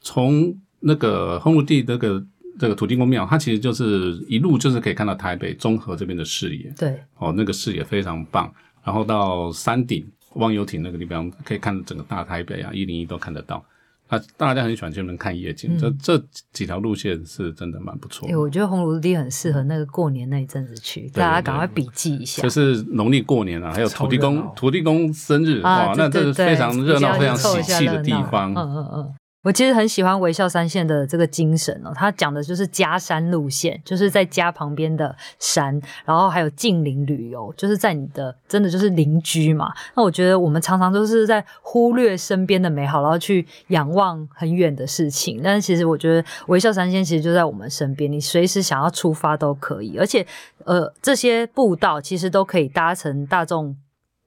[0.01, 2.23] 从那个烘炉地那个。
[2.59, 8.51] 这个土地公庙，它其实就是一路就是可以看到台北中和这边的视野，对，哦，那个视野非常棒。
[8.83, 13.63] 然后到山顶望游艇那个地方，可以看整个大台北啊，一零一都看得到。
[14.09, 18.27] 那大家很喜欢去那边看夜景，这、嗯、这几条路线是真的蛮不错。
[18.27, 22.41] 哎，我觉得红炉地很适合那个过年那一阵子去，大家赶快笔记一下。
[22.41, 28.51] 就是农历过年啊，还有土地公土地公生日哇、啊，那这是非常热闹、非常喜气的地方。
[28.53, 29.13] 嗯嗯嗯。
[29.43, 39.73] 我其实很喜欢微笑三线的这个精神哦，他讲的就是家山路线，就是在家旁边的山，然后还有近邻旅游，就是在你的真的就是邻居嘛。
[39.95, 45.41] 那我觉得我们常常都是在忽略身边的美好，然后去仰望很远的事情。
[45.43, 50.23] 但是其实我觉得微笑三线其实就在我们身边，你随时想要出发都可以，而且
[50.65, 53.75] 呃这些步道其实都可以搭乘大众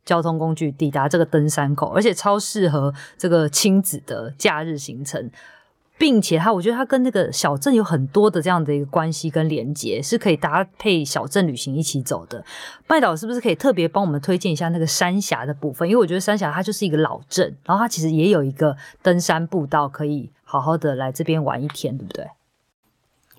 [0.04, 5.30] 交通工具抵达这个登山口，而且超适合这个亲子的假日行程，
[5.96, 12.44] 并且它，我觉得它跟那个小镇有很多的这样的一个关系跟连接，是可以搭配小镇旅行一起走的。
[12.86, 15.88] 麦岛是不是可以特别帮我们推荐一下那个三峡的部分？
[15.88, 22.26] 因为我觉得三峡它就是一个老镇，然后它其实也有一个登山步道，可以好好的来这边玩一天，对不对？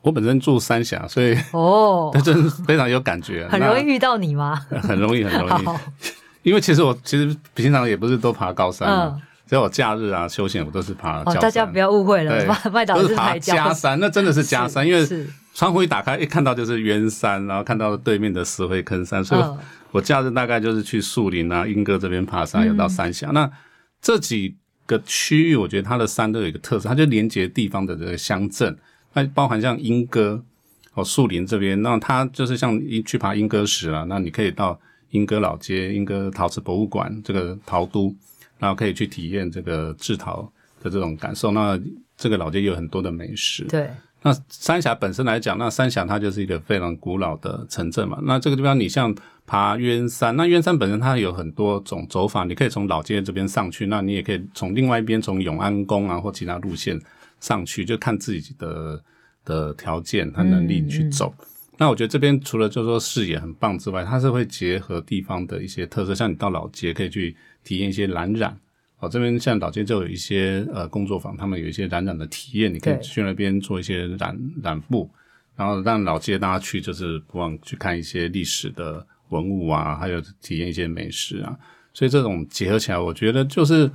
[0.01, 3.47] 我本身住三峡，所以哦， 那真是非常有感觉。
[3.49, 4.56] 很容易遇到你吗？
[4.82, 5.65] 很容易，很容易。
[6.45, 9.12] 因为其实我其实平常也不是都爬高山
[9.47, 11.21] 只要我假日啊休闲，我都是爬。
[11.23, 15.08] 哦，大家不要误会了，麦导是爬加山，那真的是加山，因为
[15.53, 19.43] 窗户一打开，一看到就是圆山，然后看到对面的石灰坑山，所以
[19.91, 23.29] 我假日大概就是去树林啊、莺歌这边爬山，有到三峡。
[23.29, 23.51] 嗯、那
[24.01, 24.55] 这几
[24.86, 28.75] 个区域，我觉得它的山都有一个特色，它就连接地方的这个乡镇，
[29.13, 30.43] 那包含像莺歌
[30.93, 34.79] 哦、树林这边，那它就是像一去爬莺歌石啊，那你可以到。
[35.12, 38.13] 莺歌老街、莺歌陶瓷博物馆，这个陶都，
[38.58, 40.41] 然后可以去体验这个制陶
[40.82, 41.52] 的这种感受。
[41.52, 41.80] 那
[42.18, 43.63] 这个老街有很多的美食。
[43.65, 43.89] 对。
[44.22, 48.18] 那三峡本身来讲，那三峡它就是一个非常古老的城镇嘛。
[48.24, 49.13] 那这个地方，你像
[49.46, 57.00] 爬鸳山，那鸳山本身它有很多种走法，你可以从老街这边上去，那你也可以从另外一边从永安宫啊或其他路线
[57.39, 59.00] 上去，就看自己的
[59.44, 61.32] 的条件和能力去走。
[61.38, 61.46] 嗯嗯
[61.78, 68.58] 那我觉得这边除了就是说视野很棒之外，它是会结合地方的一些特色，像你到老街可以去体验一些染染
[69.00, 69.10] 哦。
[69.10, 75.10] 这边像老街就有一些呃工作坊，他们有一些染染的体验，你可以去那边做一些染染布，
[75.56, 81.58] 然后让老街大家去就是不忘去看一些历史的文物啊，还有体验一些美食啊。
[81.94, 83.92] 所以这种结合起来，我觉得就是。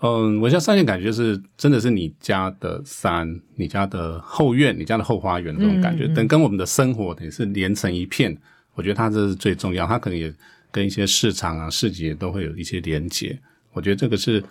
[0.00, 8.36] 嗯，我像三线感觉是真的是你家的山，你家的后院，你家的后花园这种感觉，等、嗯、跟我们的生活也是连成一片。
[8.74, 10.32] 我觉得它这是最重要，它可能也
[10.70, 13.38] 跟一些市场啊、市集都会有一些连接。
[13.72, 14.42] 我觉得这个是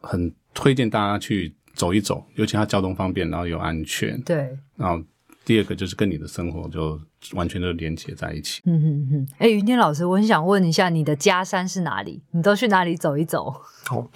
[0.00, 4.20] 很推荐大家去走一走，尤其它交通方便，然后又安全。
[4.22, 5.02] 对，然后。
[5.44, 7.00] 第二个就是跟你的生活就
[7.32, 8.60] 完全都连接在一起。
[8.66, 12.22] 嗯哼哼，哎，云天老师，我很想问一下，你的家山是哪里？
[12.30, 13.54] 你都去哪里走一走？
[13.90, 14.06] 哦，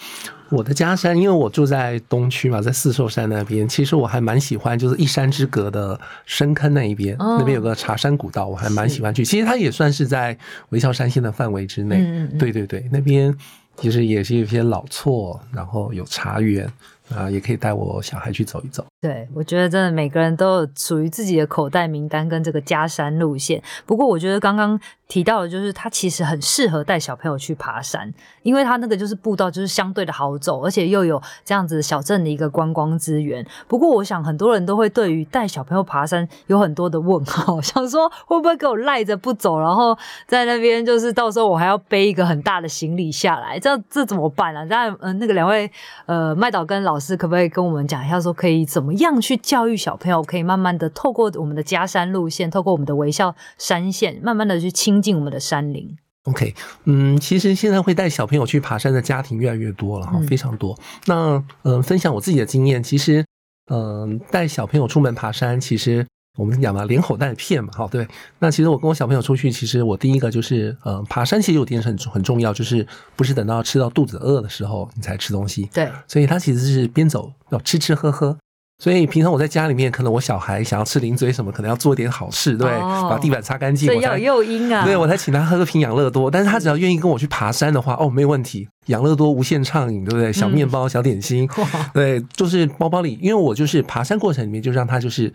[0.50, 3.66] 我的家山，因为我住在东区嘛，在四兽山那边。
[3.68, 9.24] 其实我还蛮喜欢，就是一山之隔的深坑那一边，哦、那边有个茶山古道，我还蛮喜欢去。
[9.24, 11.96] 其实它也算是在微笑山线的范围之内。
[11.96, 13.34] 嗯嗯，对对对，那边
[13.76, 16.70] 其实也是一些老厝，然后有茶园。
[17.14, 18.84] 啊，也可以带我小孩去走一走。
[19.00, 23.62] 对，我觉得真的每个人都有属于自己的口袋名单跟这个加山路线。
[23.84, 28.10] 不过，我觉得刚刚提到的，就是它其实很适合带小朋友去爬山，
[28.42, 33.46] 因为它那个就是步道就是相对的好走，而且又有这样子小镇的一个观光资源。
[33.68, 39.94] 不过，我想很多人都会对于带小朋友爬山有很多的问号， 想说会不会给我赖着不走，然后
[40.26, 44.64] 在那边就是到时候我还要背一个很大的行李下来，这这怎么办啊？
[44.64, 45.70] 那嗯，那个两位
[46.06, 46.93] 呃麦导跟老。
[46.94, 55.96] 老师可不可以跟我们讲一下，说可以怎么样去教育小朋友，可以慢慢的透过我们的加山路线，透过我们的微笑山线，慢慢的去亲近我们的山林。
[56.26, 56.54] OK，
[56.84, 60.78] 嗯，其实现在会带小朋友去爬山的家庭越来越多了哈，非常多。
[61.06, 63.26] 那嗯、呃，分享我自己的经验，其实
[63.72, 66.06] 嗯，带小朋友出门爬山，其实。
[66.36, 68.06] 我们讲嘛，连哄带骗嘛，好，对。
[68.38, 75.68] 那其实我跟我小朋友出去，其实我第一个就是，呃，爬山其实有点很很重要，就是不是等到吃到肚子饿的时候你才吃东西。
[75.72, 75.88] 对。
[76.08, 78.36] 所以他其实是边走要吃吃喝喝，
[78.82, 84.84] 所以平常我在家里面，可能我小孩想要吃零嘴什么，可能要做点好事，对，哦、把地板擦干净，所以要有诱因啊。
[84.84, 86.28] 对，我才请他喝个瓶养乐多。
[86.28, 90.32] 但是他只要愿意跟我去爬山的话，哦，没有问题，养乐多无限畅饮，对不对？
[90.32, 91.48] 小面包、嗯、小点心，
[91.94, 95.32] 对，就是包包里，因为我就是爬山过程里面，就让他就是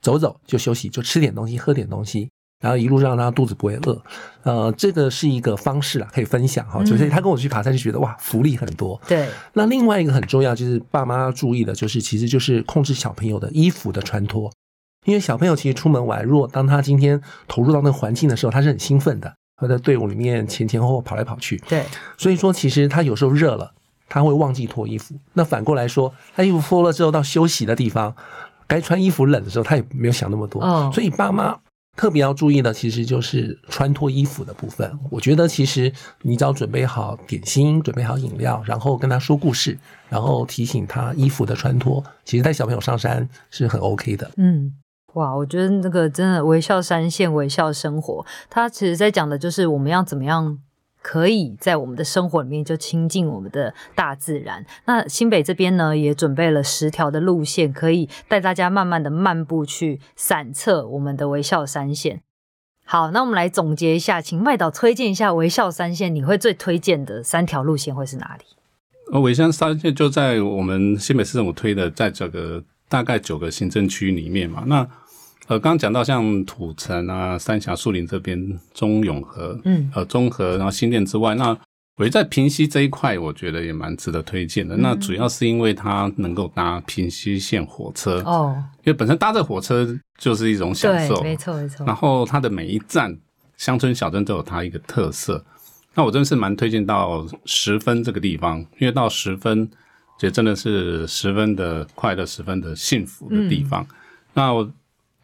[0.00, 2.28] 走走就休息，就吃点东西，喝点东西。
[2.58, 4.02] 然后一路上让他肚子不会饿，
[4.42, 6.82] 呃，这个是一个方式啊，可以分享哈。
[6.82, 8.98] 就是他跟我去爬山就觉得哇，福利很多。
[9.06, 9.28] 对。
[9.52, 14.50] 那另外一个很重要就是爸妈要注意的，就是其实就是控制小朋友的衣服的穿脱，
[15.04, 21.62] 因为小朋友其实出门玩，如果当他今天投入到那个环境的时候，他是很兴奋的，他在队伍里面前前后后跑来跑去。
[21.68, 21.84] 对。
[22.16, 23.70] 所以说，其实他有时候热了，
[24.08, 25.14] 他会忘记脱衣服。
[25.34, 28.16] 那反过来说，他衣服脱了之后到休息的地方，
[28.66, 30.62] 该穿衣服冷的时候，他也没有想那么多。
[30.62, 30.90] 哦。
[30.94, 31.56] 所以爸妈。
[31.96, 34.98] 特别要注意的，其实就是穿脱衣服的部分。
[35.10, 39.78] 我觉得，其实你只要准备好点心，准备好饮料，然后跟他说故事，
[40.10, 44.30] 然后提醒他衣服的穿脱，其实带小朋友上山是很 OK 的。
[44.36, 44.74] 嗯，
[45.14, 50.58] 哇，我觉得那个真的微笑山线，微笑生活，他其实在讲的就是我们要怎么样。
[51.08, 54.66] 可以在我们的生活里面就亲近我们的大自然。
[54.86, 62.22] 那新北这边呢，也准备了十条的路线，可以带大家慢慢的漫步去散策我们的微笑山线。
[62.84, 68.44] 好，那我们来总结一下，请麦导推荐一下微笑山线，你会最推荐的三条路线会是哪里？
[69.12, 74.64] 呃，微笑山线就在我们新北市政府推的，在这个大概九个行政区里面嘛。
[74.66, 74.84] 那
[75.48, 81.56] 呃，刚刚讲到像土城啊、三峡、树林这边、中永和，嗯，呃，中和，然后新店之外，那
[81.98, 84.76] 围在平溪这一块，我觉得也蛮值得推荐的。
[84.76, 91.86] 嗯、那主要是因为它能够搭平溪线火车哦，因为本身搭这火车就是一种享受，没错没错。
[91.86, 93.16] 然后它的每一站
[93.56, 95.44] 乡村小镇都有它一个特色。
[95.94, 99.70] 那我真的是蛮推荐到十分这个地方，因为到十分，
[100.20, 103.84] 也真的是十分的快乐、十分的幸福的地方。
[103.84, 103.96] 嗯、
[104.34, 104.68] 那我。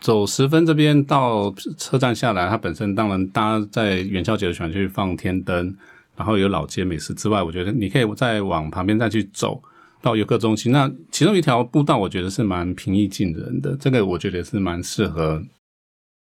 [0.02, 5.74] 走十分这边到车站下来，它本身当然大家在元宵节的喜欢去放天灯，
[6.16, 9.62] 然后有老街美食之外，我觉得你可以再往旁边再去走
[10.02, 10.72] 到游客中心。
[10.72, 15.40] 那其中一条步道，我觉得是蛮平易近人的，这个我觉得是蛮适合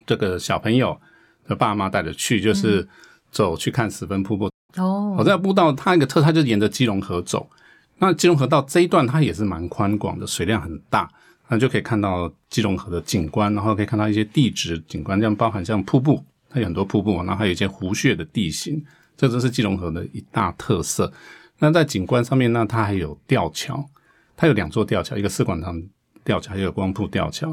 [0.04, 1.00] 这个小朋友
[1.46, 2.86] 的爸妈带着去，就是
[3.30, 4.50] 走去看十分瀑布。
[4.76, 7.48] 哦，我在步道它一个特它就是沿着基隆河走，
[7.98, 11.08] 那基隆河道这一段它也是蛮宽广的，水量很大。
[11.48, 18.84] 那就可以看到基隆河的景观，然后可以看到一些地质景观，这样包含像瀑布，它有很多瀑布，然后还有一些湖穴的地形，
[19.16, 21.11] 这都是基隆河的一大特色。
[21.58, 23.84] 那在景观上面呢，它还有吊桥，
[24.37, 25.82] 它有两座吊桥，一个四管堂
[26.22, 27.48] 吊桥，还有光复吊桥，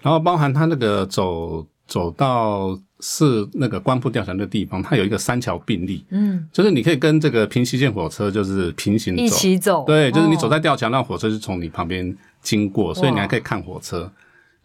[0.00, 12.16] 然后包含它那个走走到是那个光复吊桥那个地方，它有一个三桥并立，嗯，就是你可以跟这个平西线火车就是平行走，一起走，对，就是你走在吊桥，那火车就从你旁边。
[12.42, 14.10] 经过，所以你还可以看火车，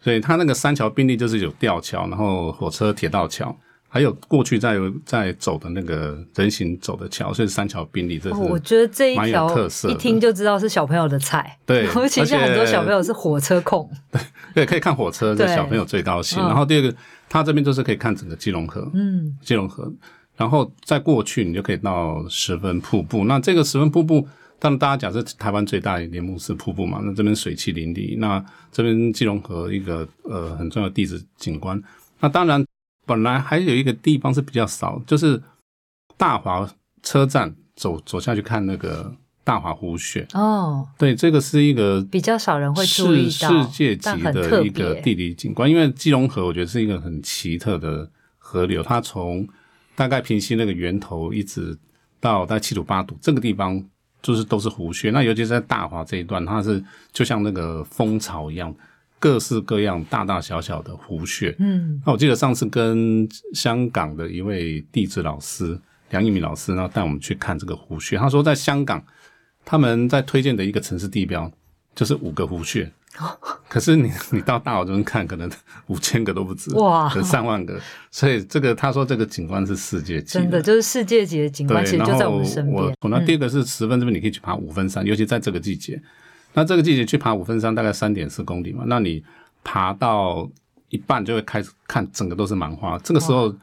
[0.00, 3.56] 所以它那个三桥并立就是有吊桥，然后火车铁道桥，
[3.88, 9.50] 还有过去在在走的那个人行走的桥，所以三桥并立，这是我觉得这一条
[9.88, 11.58] 一听就知道是小朋友的菜。
[11.64, 14.20] 对， 而且很多小朋友是火车控，对
[14.54, 16.38] 对，可以看火车，这小朋友最高兴。
[16.38, 16.94] 然后第二个，
[17.28, 19.90] 它这边就是可以看整个基隆河，嗯，基隆河，
[20.36, 23.24] 然后再过去你就可以到十分瀑布。
[23.24, 24.28] 那这个十分瀑布。
[24.60, 31.80] 当然，大家讲是台湾最大的帘幕式瀑布嘛，那这边水汽淋漓，那这边基隆河一个呃很重要的地质景观。
[32.18, 32.66] 那当然，
[33.08, 35.42] 本来还有一个地方是比较少，就是
[36.16, 36.70] 大华
[37.02, 40.86] 车站走走下去看那个大华湖穴哦。
[40.98, 45.68] 对，这个是一个比较少人会注意到，世界级的一个地理景观。
[45.68, 49.48] 因为基隆河我觉得是一个很奇特的河流，它从
[49.96, 51.76] 大概平溪那个源头一直
[52.20, 53.82] 到大概七堵八堵这个地方。
[54.20, 58.74] 就是都是湖穴，那尤其是在大华这一段，它是就像那个蜂巢一样，
[59.18, 61.54] 各式各样、大大小小的湖穴。
[61.58, 65.78] 嗯，那我记得上次跟香港的一位地质老师
[66.10, 68.16] 梁一鸣老师，然后带我们去看这个湖穴。
[68.16, 69.04] 他说，在香港，
[69.64, 71.50] 他们在推荐的一个城市地标
[71.94, 72.90] 就是五个湖穴。
[73.68, 75.50] 可是你你到大澳这边看，可能
[75.88, 77.80] 五千个都不止哇，可能上万个。
[78.12, 82.94] 所以这个他说这个景观是世界级的，真的就是世界级的景观，其实就在我们身边。
[83.02, 86.00] 那第二个是十分这边，你可以去爬五分山，嗯、尤其在这个季节。
[86.58, 89.22] 那这个季节去爬五分山大概三点四公里嘛，那你
[89.62, 90.50] 爬到
[90.88, 92.98] 一半就会开始看整个都是芒花。
[92.98, 93.54] 这个时候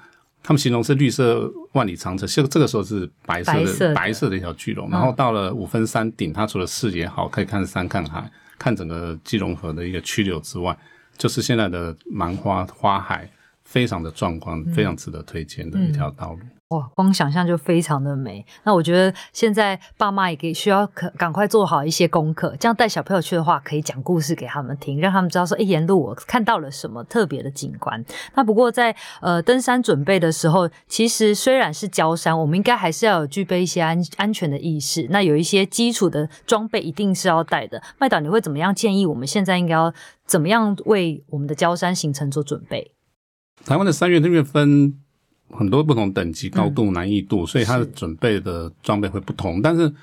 [0.41, 4.89] 他们形容是绿色万里长城，这这个时候是白色的白色的，白色的一条巨龙。
[4.89, 8.32] 然后到了五分山顶，它除了视野好，可以看山看海。
[8.57, 10.76] 看整个基隆河的一个曲流之外，
[11.17, 13.30] 就是现在的芒花花海
[13.66, 16.39] 非常的壮观，非常值得推荐的一条道路。
[16.70, 18.43] 哇，光想象就非常的美。
[18.63, 28.03] 那我觉得现在爸妈也可以需要可赶快做好一些功课，这样带小朋友去的话，可以讲故事给他们听，让他们知道说，哎，沿路我看到了什么特别的景观。
[28.34, 35.05] 那不过在呃登山准备的时候，其实虽然是郊山，我们应该还是要有具备一些安安全的意识。
[35.11, 37.82] 那有一些基础的装备一定是要带的。
[37.99, 39.93] 麦导，你会怎么样建议我们现在应该要
[40.26, 42.94] 怎么样为我们的郊山行程做准备？
[43.64, 44.93] 台湾的山岳那边分。
[45.51, 49.58] 很多不同等级、高度、难易度，嗯、所以它的准备的装备会不同。
[49.58, 49.93] 是但是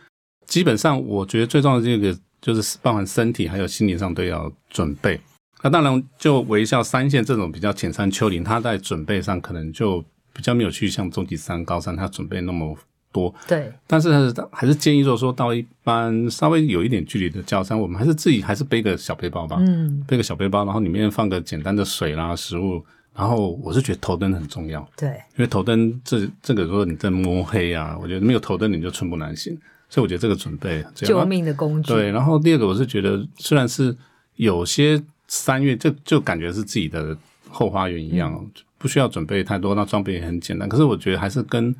[0.47, 5.21] 基本上，我觉得最重要的这个就是包含身体还有心理上都要准备。
[5.61, 10.01] 那当然，就微笑三线这种比较浅山丘陵，它在准备上可能就
[10.33, 12.75] 比较没有去像中级山、高山，它准备那么
[13.11, 13.35] 多。
[13.49, 13.71] 对。
[13.89, 19.57] 但是还是建议，就是说到一般稍微有一点距离的高山，我们还是自己还是背个小背包吧。
[19.59, 20.03] 嗯。
[20.07, 22.83] 背个小背包，然后里面放个简单的水啦、食物。
[23.15, 29.55] 然后我是觉得头灯很重要，对，因为头灯这这个如果你在摸黑啊，我觉得没有头灯你就寸步难行，
[29.91, 31.93] 所以我觉得这个准备救命的工具。
[31.93, 33.95] 对，然后第二个我是觉得，虽然是
[34.37, 37.15] 有些三月就就感觉是自己的
[37.51, 40.67] 后花园一样，嗯、不需要准备太多，那装备也很简单。
[40.67, 41.75] 可是我觉得还是跟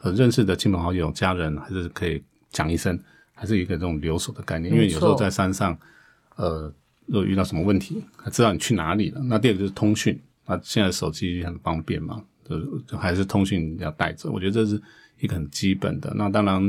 [0.00, 2.98] 呃认识的亲朋好友、家人还是可以讲一声，
[3.34, 5.78] 还是一个这种留守的概念，因为有时候在山上，
[6.36, 6.72] 呃，
[7.04, 9.20] 如果遇到什么问题，他知道你去哪里了。
[9.24, 10.18] 那第二个就是通讯。
[10.48, 14.80] 那现在手机很方便嘛，就就还是通讯要带着，我觉得这是
[15.20, 16.10] 一个很基本的。
[16.16, 16.62] 那当然，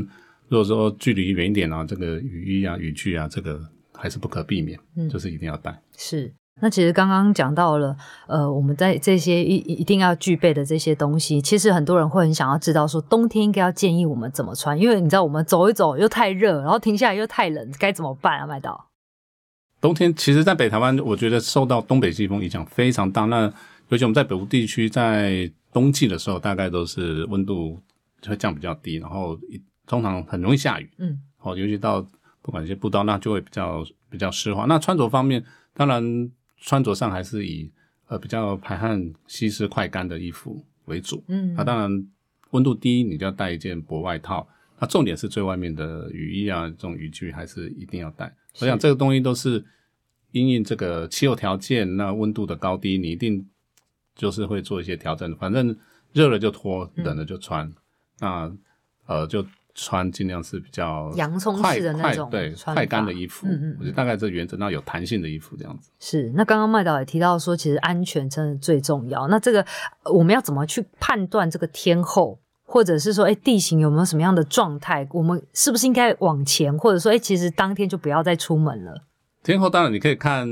[0.50, 3.60] 如果说距离远一点啊，这个雨衣啊、雨具啊，这个
[3.94, 5.82] 还是不可避免，嗯，就是一定要带。
[5.98, 6.34] 是。
[6.62, 7.96] 那其实刚刚讲到了，
[8.28, 18.46] 呃，我们在这些一一定要具备的这些东西，其实很多人会很想要知道，说冬天应该要建议我们怎么穿，因为你知道我们走一走又太热，然后停下来又太冷，该怎么办啊？
[18.46, 18.89] 麦导？
[19.82, 23.26] 冬天其实，在北台湾，我觉得受到东北季风影响非常大。
[23.26, 23.52] 那
[23.88, 27.82] 尤其我们在北部地区，在冬季的时候，大概都是温度
[28.26, 29.40] 会降比较低，然后
[29.88, 30.90] 通常很容易下雨。
[30.98, 32.06] 嗯，好，尤其到
[32.42, 34.66] 不管一些步道，那就会比较比较湿滑。
[34.66, 37.72] 那穿着方面，当然穿着上还是以
[38.08, 41.24] 呃比较排汗、吸湿、快干的衣服为主。
[41.30, 42.08] 嗯，那当然
[42.52, 44.46] 温度低，你就要带一件薄外套。
[44.78, 48.34] 那重点是最外面的雨衣啊，这种雨具还是一定要带。
[48.60, 49.64] 我想这个东西都是
[50.32, 53.48] 因应这个气候条件，那温度的高低，你一定
[54.16, 55.36] 就是会做一些调整。
[55.38, 55.76] 反正
[56.12, 57.66] 热了就脱，冷了就穿。
[57.68, 57.76] 嗯、
[58.20, 58.52] 那
[59.06, 63.48] 呃，就穿尽量是比较洋葱式的那种对快干的衣服。
[63.48, 65.90] 嗯嗯，我觉得大概这原则，那有弹性的衣服这样子。
[66.00, 66.32] 是。
[66.36, 69.28] 那刚刚麦导也提到说，其实安全真的最重要。
[69.30, 69.66] 那这个
[70.14, 72.40] 我们要怎么去判断这个天候？
[72.72, 75.08] 或者是说，哎，地形有没有什么样的状态？
[75.12, 76.78] 我们是不是应该往前？
[76.78, 79.08] 或者说，哎，其实当天就不要再出门了。
[79.42, 80.48] 天后当然你可以看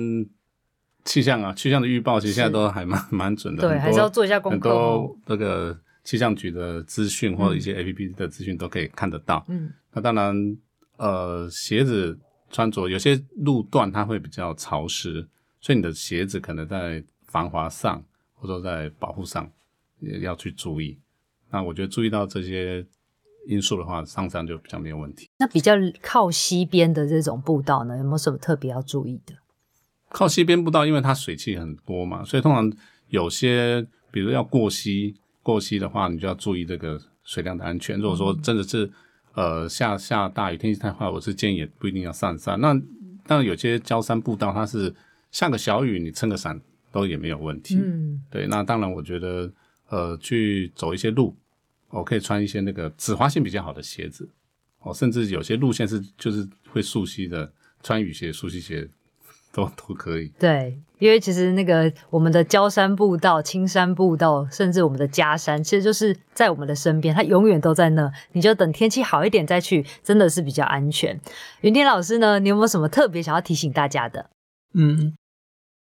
[1.05, 3.61] 气象啊，气象的预报其实现在都还蛮是蛮准的。
[3.61, 4.70] 对，多还是要做一下功课。
[4.70, 9.45] 很多那个气象局的资讯或者一些 APP 的资讯都可以看得到。
[9.47, 10.57] 嗯，那当然，
[10.97, 12.18] 呃，鞋子
[12.49, 15.28] 穿着有些路段它会比较潮湿，
[15.61, 18.03] 所以你的鞋子可能在防滑上
[18.34, 19.47] 或者在保护上
[19.99, 20.97] 也要去注意。
[21.49, 22.85] 那我觉得注意到这些
[23.47, 25.29] 因素的话，上山就比较没有问题。
[25.39, 29.33] 那比较靠西边的这种步道呢，有没有什么特别要注意的？
[30.09, 32.69] 靠西边步道，因为它水汽很多嘛，所以通常
[33.07, 37.97] 有些，比如要过溪，过溪的话，你就要注意这个水量的安全。
[37.97, 38.85] 如果说真的是、
[39.35, 42.59] 嗯、呃下下大雨，天气太坏，我是建议也不一定要上山。
[42.59, 42.73] 那
[43.25, 44.93] 当然有些郊山步道，它是
[45.31, 46.59] 下个小雨，你撑个伞
[46.91, 47.75] 都也没有问题。
[47.75, 48.47] 嗯，对。
[48.47, 49.49] 那当然，我觉得。
[49.89, 51.35] 呃，去走一些路，
[51.89, 54.29] 我可以穿一些那个止滑性比较好的鞋子，
[54.79, 57.49] 哦，甚至有些路线是就是会溯溪的，
[57.81, 58.85] 穿雨鞋、溯溪鞋
[59.53, 60.27] 都都可以。
[60.38, 68.11] 对，因为其实那个我们的焦山步道、青山步道，甚至我们的家山，其实就是在我们的身边，它永远都在那。
[68.33, 71.17] 你就等天气好一点再去，真的是比较安全。
[71.61, 74.29] 云天老师呢，你有没有什么特别想要提醒大家的？
[74.73, 75.15] 嗯，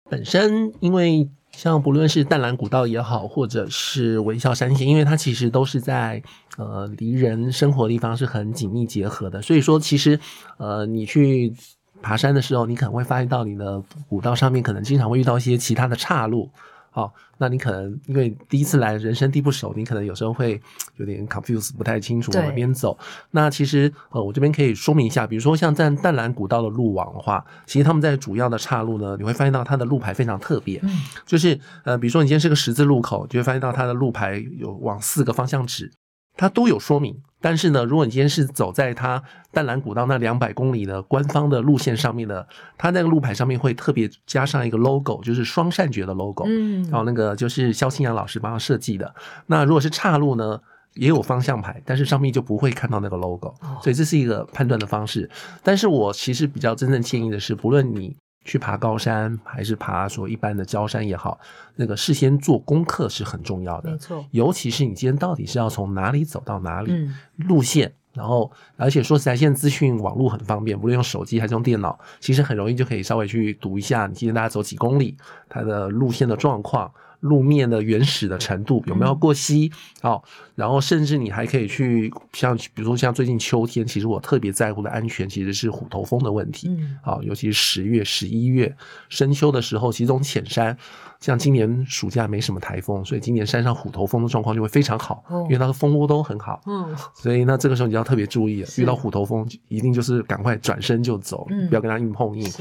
[0.09, 1.29] 本身因为。
[1.51, 6.21] 像不论是淡蓝古道也好，或者是微笑山线，因为它其实都是在
[6.57, 10.19] 呃离人生活的地方是很紧密结合的，所以说其实
[10.57, 11.53] 呃你去
[12.01, 16.51] 爬山的时候，你可能会发现到你的古道上面可能经常会遇到一些其他的岔路。
[16.97, 20.59] 好，那你可能因为第一次来，人生地不熟，你可能有时候会
[20.95, 22.97] 有点 confuse，不太清楚往哪边走。
[23.29, 30.89] 那其实呃，我这边可以说明一下，比如说像在淡蓝古道的路网的话，其实他们在主要的岔路呢，你会发现到它的路牌非常特别，嗯、
[31.23, 35.91] 就是呃，比如说你今天是个十字路口，就会发现到它的路牌有往四个方向指，
[36.35, 39.21] 它都有说明，但是呢，如果你今天是走在它
[39.51, 46.45] 淡蓝古道那两百公里的官方的路线上面的，它那个路牌上面会特别加上一个 logo，就是双扇觉的 logo。
[46.47, 49.13] 嗯，然后那个就是肖清阳老师帮他设计的。
[49.45, 50.59] 那如果是岔路呢，
[50.95, 53.53] 也有方向牌，但是上面就不会看到那个 logo。
[53.81, 55.29] 所以这是一个判断的方式。
[55.63, 58.15] 但是我其实比较真正建议的是，不论你
[58.47, 61.37] 去爬高山还是爬说一般的郊山也好，
[61.75, 63.91] 那个事先做功课是很重要的。
[63.91, 75.17] 没错，尤其是你今天到底是要从哪里走到哪里，嗯、路线，然后而且说实在，现在资讯网络很方便，无论用手机还是用电脑，其实很容易就可以稍微去读一下，你今天大概走几公里，
[75.49, 76.89] 它的路线的状况。
[77.21, 79.71] 路面的原始的程度有没有过膝？
[80.01, 80.23] 好、嗯哦，
[80.55, 86.67] 然后甚至你还可以去像，比如说像最近秋天，其实我特别在乎的安全其实是虎头蜂的问题。
[86.69, 88.75] 嗯，好、哦，尤其是十月、十一月
[89.09, 90.77] 深秋的时候，其实这种浅山，
[91.19, 96.61] 像今年暑假没什么台风，所以今年山上虎头蜂的状况就会非常好，哦、因为它的蜂窝都很好。
[96.65, 102.51] 嗯，所以那这个时候你就要特别注意了，遇到虎头蜂一定就是赶快转身就走，嗯、不要跟它硬碰硬。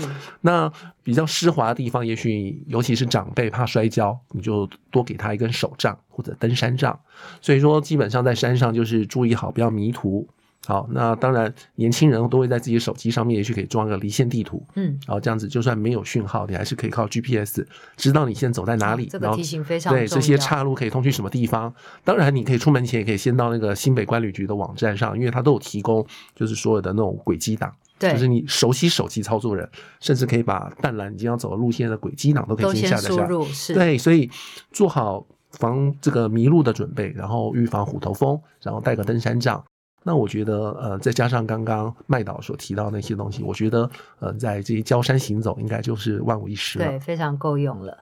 [0.40, 0.70] 那
[1.02, 6.98] 比较湿滑的地方，也许尤其是长辈怕摔跤，你就多给他一根手杖或者登山杖。
[7.40, 10.26] 所以说，基本上在山上就是注意好，不要迷途。
[10.66, 17.64] 好，那当然，年轻人都会在自己手机上面也许可以装个离线地图，嗯，然后这样子就算没有讯号，你还是可以靠 GPS
[17.96, 19.06] 知道你现在走在哪里。
[19.06, 19.94] 这个提醒非常。
[19.94, 21.72] 对，这些岔路可以通去什么地方？
[22.02, 26.04] 当然，你可以出门前也可以先到那个新北观旅局的网站上，因为它都有提供，
[26.34, 27.72] 就是所有的那种轨迹档。
[27.98, 29.68] 对，就是你熟悉手机操作人，
[30.00, 33.44] 甚至可以把淡蓝你经常走的路线的轨迹档都可以先下载下来。
[33.52, 34.28] 是，对，所以
[34.72, 39.62] 做好防这个迷路的准备，然后预防虎头蜂，然后带个登山杖。
[40.06, 43.90] 那我觉得，呃，再加上刚刚麦导所提到那些东西，我觉得，
[44.20, 46.86] 呃，在这些郊山行走，应该就是万无一失了。
[46.86, 47.98] 对，非常够用了。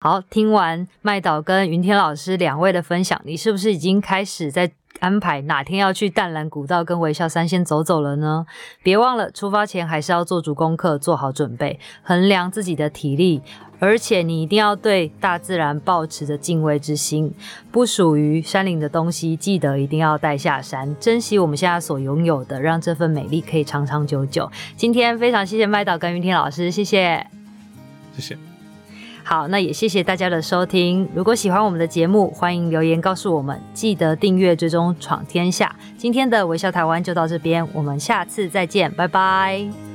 [0.00, 4.72] 好，听完麦导跟云天老师两位的分享，你是不是已经开始在
[5.02, 8.46] 安排哪天要去淡蓝古道跟微笑山先走走了呢？
[8.84, 13.42] 别忘了，出发前还是要做足功课，做好准备，衡量自己的体力。
[13.80, 17.34] 而且你一定要对大自然抱持着敬畏之心，
[17.72, 24.48] 不属于山林的东西，记得一定要带下山，珍惜我们现在所拥有的，让这份美丽可以长长久久。
[24.76, 27.26] 今天非常谢谢麦导跟云天老师，谢谢，
[28.14, 28.51] 谢谢。
[29.24, 31.08] 好，那也谢谢大家的收听。
[31.14, 35.74] 如果喜欢我们的节目，欢迎留言告诉我们，记得订阅追踪闯天下。
[35.96, 39.91] 今天的微笑台湾就到这边，我们下次再见，拜拜。